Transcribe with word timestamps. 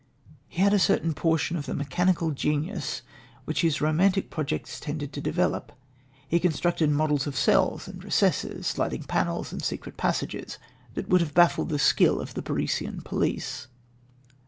He 0.47 0.63
had 0.63 0.73
a 0.73 0.79
certain 0.79 1.13
portion 1.13 1.55
of 1.57 1.67
mechanical 1.67 2.31
genius 2.31 3.03
which 3.45 3.61
his 3.61 3.81
romantic 3.81 4.31
projects 4.31 4.79
tended 4.79 5.13
to 5.13 5.21
develop. 5.21 5.71
He 6.27 6.39
constructed 6.39 6.89
models 6.89 7.27
of 7.27 7.35
cells 7.35 7.87
and 7.87 8.03
recesses, 8.03 8.65
sliding 8.65 9.03
panels 9.03 9.51
and 9.53 9.61
secret 9.61 9.97
passages, 9.97 10.57
that 10.95 11.07
would 11.09 11.21
have 11.21 11.35
baffled 11.35 11.69
the 11.69 11.77
skill 11.77 12.19
of 12.19 12.33
the 12.33 12.41
Parisian 12.41 13.01
police." 13.01 13.67